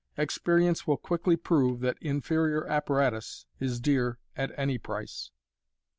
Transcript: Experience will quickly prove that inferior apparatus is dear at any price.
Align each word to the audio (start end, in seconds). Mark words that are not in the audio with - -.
Experience 0.17 0.87
will 0.87 0.97
quickly 0.97 1.35
prove 1.37 1.79
that 1.81 1.95
inferior 2.01 2.65
apparatus 2.65 3.45
is 3.59 3.79
dear 3.79 4.17
at 4.35 4.51
any 4.57 4.79
price. 4.79 5.29